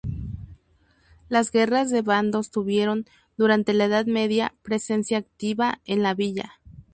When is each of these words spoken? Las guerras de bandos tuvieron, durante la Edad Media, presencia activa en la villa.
Las 1.29 1.51
guerras 1.51 1.91
de 1.91 2.01
bandos 2.01 2.49
tuvieron, 2.49 3.05
durante 3.37 3.71
la 3.71 3.83
Edad 3.85 4.07
Media, 4.07 4.51
presencia 4.63 5.19
activa 5.19 5.79
en 5.85 6.01
la 6.01 6.15
villa. 6.15 6.59